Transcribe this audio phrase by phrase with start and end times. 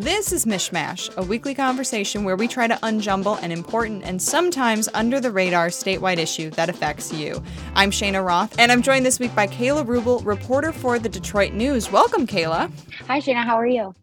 [0.00, 4.88] This is MichMash, a weekly conversation where we try to unjumble an important and sometimes
[4.94, 7.42] under the radar statewide issue that affects you.
[7.74, 11.52] I'm Cheyna Roth, and I'm joined this week by Kayla Ruble, reporter for the Detroit
[11.52, 11.92] News.
[11.92, 12.72] Welcome, Kayla.
[13.08, 13.44] Hi, Cheyna.
[13.44, 13.94] How are you?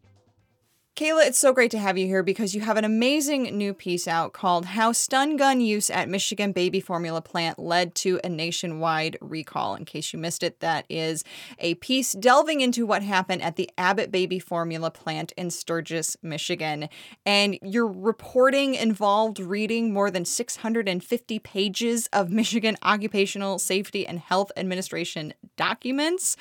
[0.98, 4.07] Kayla, it's so great to have you here because you have an amazing new piece
[4.07, 9.16] out called How Stun Gun Use at Michigan Baby Formula Plant Led to a Nationwide
[9.21, 9.75] Recall.
[9.75, 11.23] In case you missed it, that is
[11.59, 16.90] a piece delving into what happened at the Abbott Baby Formula Plant in Sturgis, Michigan.
[17.27, 24.52] And your reporting involved reading more than 650 pages of Michigan Occupational Safety and Health
[24.57, 26.35] Administration documents.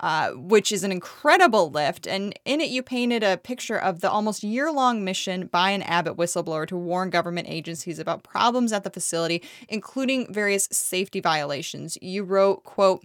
[0.00, 2.06] Uh, which is an incredible lift.
[2.06, 5.82] And in it, you painted a picture of the almost year long mission by an
[5.82, 11.98] Abbott whistleblower to warn government agencies about problems at the facility, including various safety violations.
[12.00, 13.04] You wrote, quote,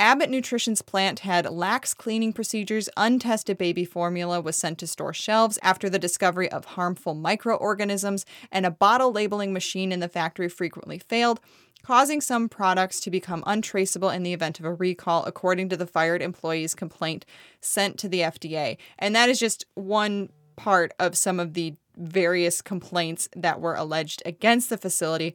[0.00, 5.60] Abbott Nutrition's plant had lax cleaning procedures, untested baby formula was sent to store shelves
[5.62, 10.98] after the discovery of harmful microorganisms, and a bottle labeling machine in the factory frequently
[10.98, 11.38] failed
[11.82, 15.86] causing some products to become untraceable in the event of a recall, according to the
[15.86, 17.24] fired employee's complaint
[17.60, 18.76] sent to the FDA.
[18.98, 24.22] And that is just one part of some of the various complaints that were alleged
[24.24, 25.34] against the facility.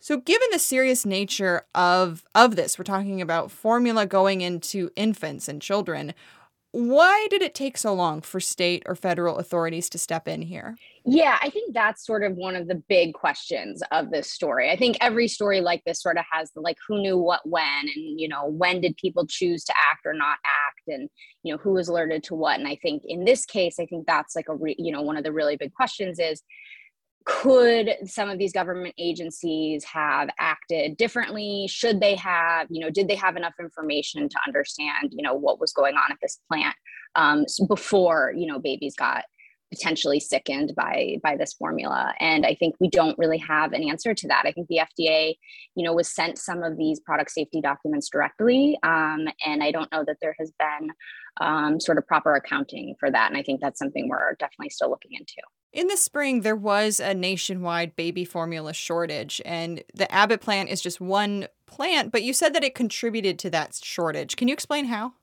[0.00, 5.48] So given the serious nature of of this, we're talking about formula going into infants
[5.48, 6.12] and children.
[6.72, 10.76] Why did it take so long for state or federal authorities to step in here?
[11.06, 14.70] Yeah, I think that's sort of one of the big questions of this story.
[14.70, 17.62] I think every story like this sort of has the like who knew what when
[17.80, 21.10] and you know when did people choose to act or not act and
[21.42, 24.06] you know who was alerted to what and I think in this case I think
[24.06, 26.42] that's like a re- you know one of the really big questions is
[27.26, 33.08] could some of these government agencies have acted differently should they have you know did
[33.08, 36.76] they have enough information to understand you know what was going on at this plant
[37.14, 39.24] um, before you know babies got
[39.74, 44.14] potentially sickened by by this formula and i think we don't really have an answer
[44.14, 45.34] to that i think the fda
[45.74, 49.90] you know was sent some of these product safety documents directly um, and i don't
[49.92, 50.90] know that there has been
[51.40, 54.90] um, sort of proper accounting for that and i think that's something we're definitely still
[54.90, 55.42] looking into
[55.72, 60.80] in the spring, there was a nationwide baby formula shortage, and the Abbott plant is
[60.80, 64.36] just one plant, but you said that it contributed to that shortage.
[64.36, 65.14] Can you explain how?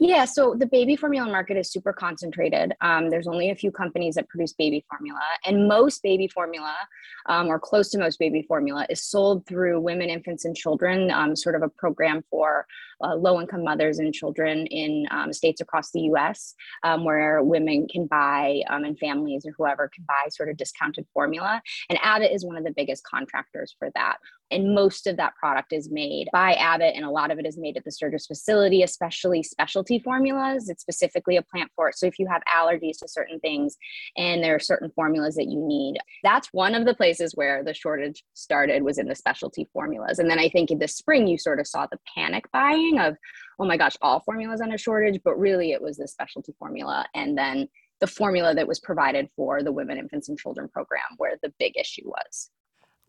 [0.00, 2.72] Yeah, so the baby formula market is super concentrated.
[2.80, 6.76] Um, there's only a few companies that produce baby formula, and most baby formula,
[7.26, 11.34] um, or close to most baby formula, is sold through Women, Infants, and Children, um,
[11.34, 12.64] sort of a program for
[13.02, 17.86] uh, low income mothers and children in um, states across the US, um, where women
[17.88, 21.62] can buy um, and families or whoever can buy sort of discounted formula.
[21.90, 24.16] And Abbott is one of the biggest contractors for that.
[24.50, 27.58] And most of that product is made by Abbott, and a lot of it is
[27.58, 30.70] made at the Sturgis facility, especially specialty formulas.
[30.70, 31.98] It's specifically a plant for it.
[31.98, 33.76] So if you have allergies to certain things
[34.16, 37.74] and there are certain formulas that you need, that's one of the places where the
[37.74, 40.18] shortage started was in the specialty formulas.
[40.18, 43.16] And then I think in the spring, you sort of saw the panic buying of,
[43.58, 47.06] oh my gosh, all formulas on a shortage, but really it was the specialty formula.
[47.14, 47.68] And then
[48.00, 51.76] the formula that was provided for the women, infants, and children program where the big
[51.76, 52.50] issue was.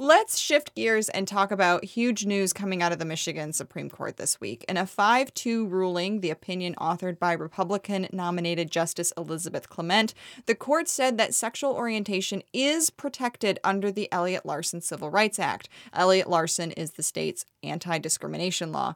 [0.01, 4.15] Let's shift gears and talk about huge news coming out of the Michigan Supreme Court
[4.15, 4.63] this week.
[4.69, 10.13] In a 5 2 ruling, the opinion authored by Republican nominated Justice Elizabeth Clement,
[10.45, 15.67] the court said that sexual orientation is protected under the Elliott Larsen Civil Rights Act.
[15.91, 18.95] Elliott Larsen is the state's anti discrimination law.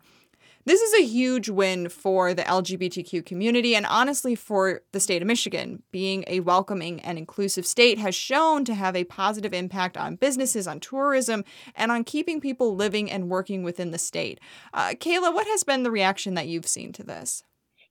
[0.65, 5.27] This is a huge win for the LGBTQ community and honestly for the state of
[5.27, 5.83] Michigan.
[5.91, 10.65] Being a welcoming and inclusive state has shown to have a positive impact on businesses,
[10.65, 11.43] on tourism,
[11.75, 14.39] and on keeping people living and working within the state.
[14.73, 17.43] Uh, Kayla, what has been the reaction that you've seen to this?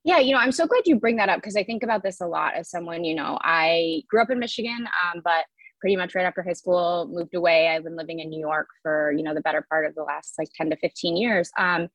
[0.03, 2.23] Yeah, you know, I'm so glad you bring that up because I think about this
[2.23, 5.45] a lot as someone, you know, I grew up in Michigan, um, but
[5.83, 9.13] pretty much right after high school moved away i've been living in new york for
[9.17, 11.89] you know the better part of the last like 10 to 15 years um,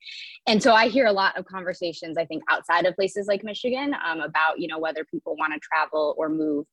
[0.46, 3.94] and so i hear a lot of conversations i think outside of places like michigan
[4.06, 6.66] um, about you know whether people want to travel or move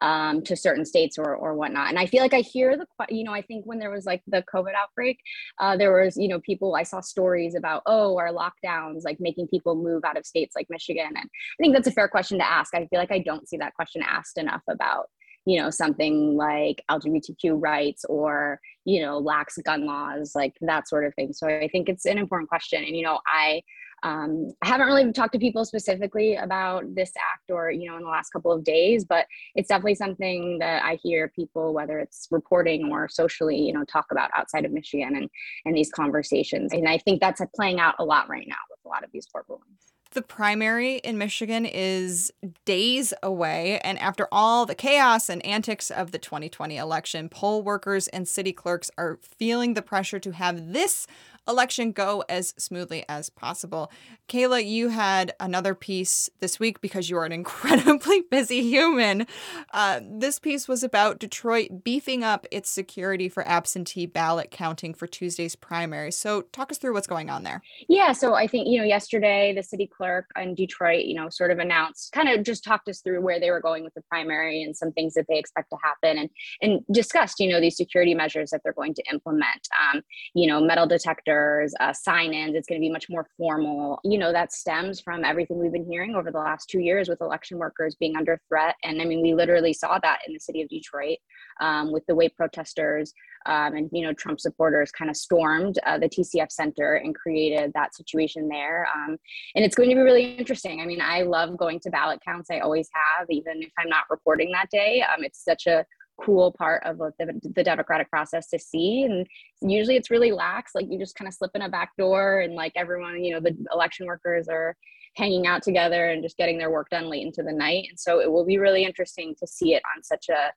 [0.00, 1.90] um, to certain states or, or whatnot.
[1.90, 4.22] And I feel like I hear the, you know, I think when there was like
[4.26, 5.18] the COVID outbreak,
[5.60, 9.48] uh, there was, you know, people, I saw stories about, oh, our lockdowns, like making
[9.48, 11.08] people move out of states like Michigan.
[11.08, 12.74] And I think that's a fair question to ask.
[12.74, 15.08] I feel like I don't see that question asked enough about
[15.44, 21.04] you know something like lgbtq rights or you know lax gun laws like that sort
[21.04, 23.60] of thing so i think it's an important question and you know i
[24.02, 28.02] um, I haven't really talked to people specifically about this act or, you know, in
[28.02, 32.26] the last couple of days, but it's definitely something that I hear people, whether it's
[32.30, 35.30] reporting or socially, you know, talk about outside of Michigan and,
[35.64, 36.72] and these conversations.
[36.72, 39.26] And I think that's playing out a lot right now with a lot of these
[39.26, 39.91] court rulings.
[40.14, 42.30] The primary in Michigan is
[42.66, 48.08] days away, and after all the chaos and antics of the 2020 election, poll workers
[48.08, 51.06] and city clerks are feeling the pressure to have this
[51.48, 53.90] election go as smoothly as possible.
[54.28, 59.26] Kayla, you had another piece this week because you are an incredibly busy human.
[59.72, 65.06] Uh, this piece was about Detroit beefing up its security for absentee ballot counting for
[65.06, 66.12] Tuesday's primary.
[66.12, 67.62] So, talk us through what's going on there.
[67.88, 71.50] Yeah, so I think, you know, yesterday the city clerk in Detroit, you know, sort
[71.50, 74.62] of announced, kind of just talked us through where they were going with the primary
[74.62, 76.30] and some things that they expect to happen and,
[76.60, 79.68] and discussed, you know, these security measures that they're going to implement.
[79.92, 80.02] Um,
[80.34, 80.86] you know, metal
[81.32, 82.54] detector uh, sign-ins.
[82.54, 84.00] It's going to be much more formal.
[84.04, 87.20] You know, that stems from everything we've been hearing over the last two years with
[87.20, 88.76] election workers being under threat.
[88.84, 91.18] And I mean, we literally saw that in the city of Detroit
[91.60, 93.12] um, with the way protesters
[93.46, 97.72] um, and you know Trump supporters kind of stormed uh, the TCF Center and created
[97.74, 98.86] that situation there.
[98.94, 99.18] Um,
[99.56, 100.80] and it's going to be really interesting.
[100.80, 102.50] I mean, I love going to ballot counts.
[102.50, 102.88] I always
[103.18, 105.02] have, even if I'm not reporting that day.
[105.02, 105.84] Um, it's such a
[106.24, 109.26] cool part of the, the democratic process to see and
[109.60, 112.54] usually it's really lax like you just kind of slip in a back door and
[112.54, 114.76] like everyone you know the election workers are
[115.16, 118.20] hanging out together and just getting their work done late into the night and so
[118.20, 120.52] it will be really interesting to see it on such a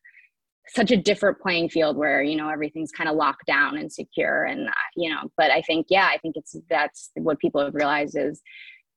[0.68, 4.44] such a different playing field where you know everything's kind of locked down and secure
[4.44, 7.76] and uh, you know but i think yeah i think it's that's what people have
[7.76, 8.42] realized is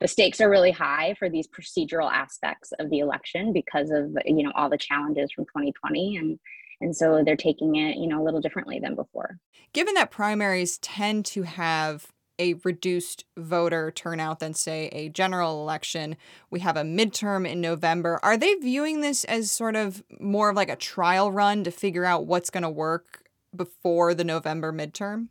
[0.00, 4.44] the stakes are really high for these procedural aspects of the election because of you
[4.44, 6.38] know all the challenges from 2020 and
[6.80, 9.38] and so they're taking it you know a little differently than before.
[9.72, 12.08] Given that primaries tend to have
[12.40, 16.16] a reduced voter turnout than say a general election
[16.50, 20.54] we have a midterm in november are they viewing this as sort of more of
[20.54, 25.28] like a trial run to figure out what's going to work before the november midterm?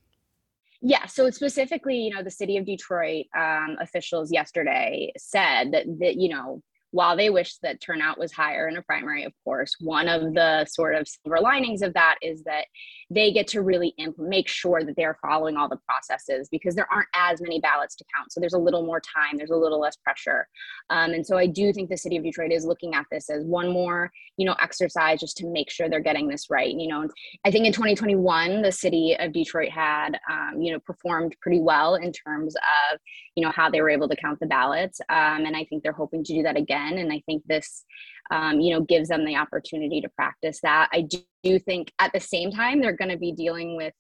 [0.82, 6.18] Yeah, so specifically, you know, the city of Detroit um, officials yesterday said that, that,
[6.18, 6.62] you know,
[6.92, 10.66] while they wish that turnout was higher in a primary, of course, one of the
[10.66, 12.66] sort of silver linings of that is that
[13.10, 16.88] they get to really imp- make sure that they're following all the processes because there
[16.92, 18.32] aren't as many ballots to count.
[18.32, 20.48] So there's a little more time, there's a little less pressure.
[20.90, 23.44] Um, and so I do think the city of Detroit is looking at this as
[23.44, 26.74] one more, you know, exercise just to make sure they're getting this right.
[26.74, 27.08] You know,
[27.46, 31.96] I think in 2021, the city of Detroit had, um, you know, performed pretty well
[31.96, 33.00] in terms of,
[33.36, 35.00] you know, how they were able to count the ballots.
[35.10, 36.77] Um, and I think they're hoping to do that again.
[36.78, 37.84] And I think this,
[38.32, 40.90] um, you know, gives them the opportunity to practice that.
[40.92, 43.94] I do, do think at the same time they're going to be dealing with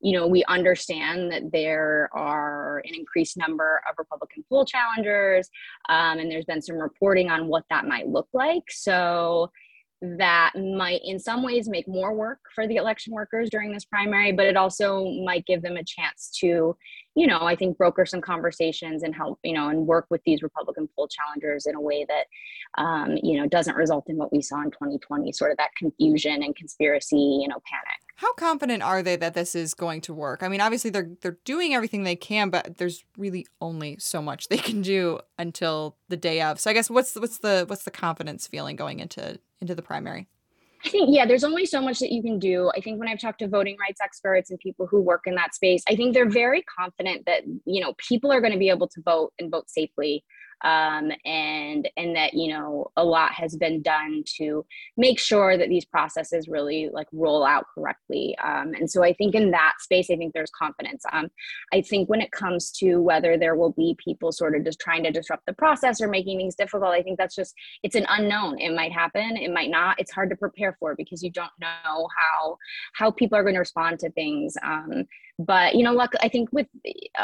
[0.00, 5.48] you know, we understand that there are an increased number of Republican poll challengers,
[5.88, 8.64] um, and there's been some reporting on what that might look like.
[8.68, 9.50] So
[10.02, 14.32] that might, in some ways, make more work for the election workers during this primary,
[14.32, 16.76] but it also might give them a chance to,
[17.16, 20.42] you know, I think broker some conversations and help, you know, and work with these
[20.42, 22.26] Republican poll challengers in a way that,
[22.80, 26.42] um, you know, doesn't result in what we saw in 2020, sort of that confusion
[26.42, 28.00] and conspiracy, you know, panic.
[28.16, 30.42] How confident are they that this is going to work?
[30.42, 34.48] I mean, obviously they're they're doing everything they can, but there's really only so much
[34.48, 36.60] they can do until the day of.
[36.60, 40.28] So I guess what's what's the what's the confidence feeling going into into the primary?
[40.84, 42.70] I think, yeah, there's only so much that you can do.
[42.76, 45.54] I think when I've talked to voting rights experts and people who work in that
[45.54, 48.88] space, I think they're very confident that, you know, people are going to be able
[48.88, 50.24] to vote and vote safely
[50.64, 54.64] um, and and that you know a lot has been done to
[54.96, 58.36] make sure that these processes really like roll out correctly.
[58.42, 61.04] Um, and so i think in that space i think there's confidence.
[61.12, 61.28] Um,
[61.72, 65.04] i think when it comes to whether there will be people sort of just trying
[65.04, 68.58] to disrupt the process or making things difficult i think that's just it's an unknown.
[68.58, 69.98] It might happen it might not.
[69.98, 72.58] It's hard to prepare for because you don't know how
[72.94, 74.54] how people are going to respond to things.
[74.62, 75.04] Um,
[75.38, 76.66] but you know look i think with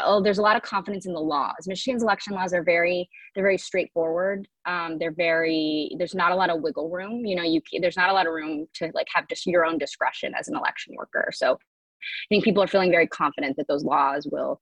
[0.05, 1.67] oh, there's a lot of confidence in the laws.
[1.67, 4.47] Michigan's election laws are very they're very straightforward.
[4.65, 7.25] Um, they're very there's not a lot of wiggle room.
[7.25, 9.77] You know you there's not a lot of room to like have just your own
[9.77, 11.29] discretion as an election worker.
[11.33, 14.59] So i think people are feeling very confident that those laws will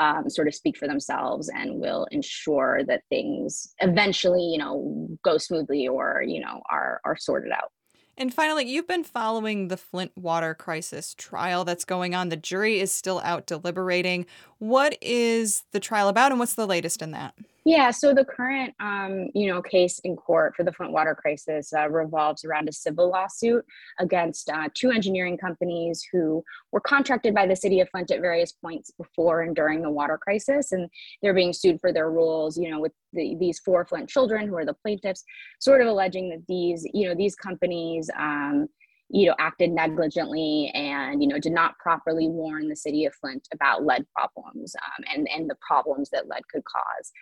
[0.00, 5.38] um, sort of speak for themselves and will ensure that things eventually you know go
[5.38, 7.70] smoothly or you know are are sorted out
[8.16, 12.28] and finally, you've been following the Flint water crisis trial that's going on.
[12.28, 14.26] The jury is still out deliberating.
[14.58, 17.34] What is the trial about and what's the latest in that?
[17.66, 21.72] Yeah, so the current, um, you know, case in court for the Flint water crisis
[21.72, 23.64] uh, revolves around a civil lawsuit
[23.98, 28.52] against uh, two engineering companies who were contracted by the city of Flint at various
[28.52, 30.90] points before and during the water crisis, and
[31.22, 34.56] they're being sued for their roles, you know, with the, these four Flint children who
[34.56, 35.24] are the plaintiffs,
[35.58, 38.10] sort of alleging that these, you know, these companies.
[38.18, 38.68] Um,
[39.10, 43.46] you know acted negligently and you know did not properly warn the city of flint
[43.52, 47.12] about lead problems um, and and the problems that lead could cause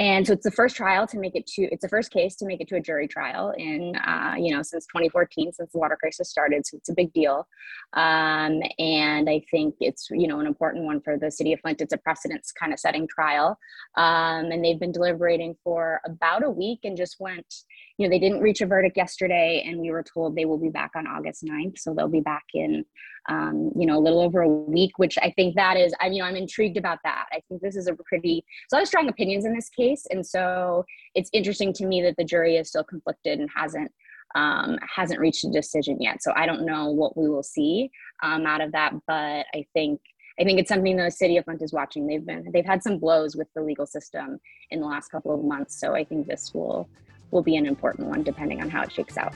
[0.00, 2.46] and so it's the first trial to make it to it's the first case to
[2.46, 5.96] make it to a jury trial in uh, you know since 2014 since the water
[6.00, 7.46] crisis started so it's a big deal.
[7.92, 11.82] Um, and i think it's you know an important one for the city of flint.
[11.82, 13.58] It's a precedence kind of setting trial.
[13.96, 17.54] Um, and they've been deliberating for about a week and just went
[18.00, 20.70] you know they didn't reach a verdict yesterday and we were told they will be
[20.70, 22.84] back on august 9th so they'll be back in
[23.28, 26.20] um, you know a little over a week which i think that is i you
[26.20, 28.88] know i'm intrigued about that i think this is a pretty there's a lot of
[28.88, 32.68] strong opinions in this case and so it's interesting to me that the jury is
[32.68, 33.92] still conflicted and hasn't
[34.36, 37.90] um, hasn't reached a decision yet so i don't know what we will see
[38.22, 40.00] um, out of that but i think
[40.38, 42.06] I think it's something the city of Flint is watching.
[42.06, 44.38] They've been they've had some blows with the legal system
[44.70, 46.88] in the last couple of months, so I think this will
[47.30, 49.34] will be an important one depending on how it shakes out.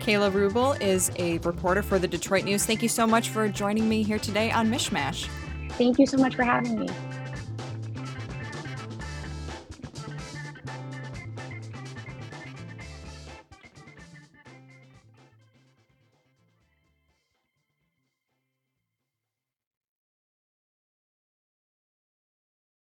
[0.00, 2.64] Kayla Ruble is a reporter for the Detroit News.
[2.64, 5.28] Thank you so much for joining me here today on MichMash.
[5.72, 6.88] Thank you so much for having me.